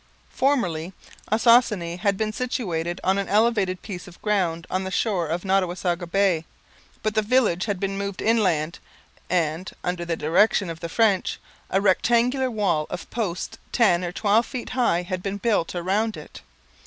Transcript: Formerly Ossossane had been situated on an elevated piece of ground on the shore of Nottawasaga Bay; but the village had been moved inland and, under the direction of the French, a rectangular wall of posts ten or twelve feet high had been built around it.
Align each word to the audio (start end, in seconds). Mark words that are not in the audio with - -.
Formerly 0.31 0.93
Ossossane 1.31 1.99
had 1.99 2.17
been 2.17 2.33
situated 2.33 2.99
on 3.03 3.19
an 3.19 3.29
elevated 3.29 3.83
piece 3.83 4.07
of 4.07 4.19
ground 4.23 4.65
on 4.67 4.83
the 4.83 4.89
shore 4.89 5.27
of 5.27 5.43
Nottawasaga 5.45 6.07
Bay; 6.07 6.43
but 7.03 7.13
the 7.13 7.21
village 7.21 7.65
had 7.65 7.79
been 7.79 7.99
moved 7.99 8.19
inland 8.19 8.79
and, 9.29 9.71
under 9.83 10.03
the 10.03 10.15
direction 10.15 10.71
of 10.71 10.79
the 10.79 10.89
French, 10.89 11.39
a 11.69 11.79
rectangular 11.79 12.49
wall 12.49 12.87
of 12.89 13.11
posts 13.11 13.59
ten 13.71 14.03
or 14.03 14.11
twelve 14.11 14.47
feet 14.47 14.71
high 14.71 15.03
had 15.03 15.21
been 15.21 15.37
built 15.37 15.75
around 15.75 16.17
it. 16.17 16.41